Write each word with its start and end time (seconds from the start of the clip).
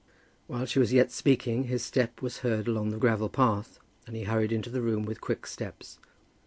While 0.47 0.65
she 0.65 0.79
was 0.79 0.91
yet 0.91 1.11
speaking 1.11 1.65
his 1.65 1.83
step 1.85 2.23
was 2.23 2.39
heard 2.39 2.67
along 2.67 2.89
the 2.89 2.97
gravel 2.97 3.29
path, 3.29 3.77
and 4.07 4.15
he 4.15 4.23
hurried 4.23 4.51
into 4.51 4.71
the 4.71 4.81
room 4.81 5.05
with 5.05 5.21
quick 5.21 5.45
steps. 5.45 5.99